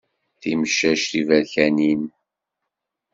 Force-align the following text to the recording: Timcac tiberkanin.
Timcac 0.41 1.01
tiberkanin. 1.11 2.03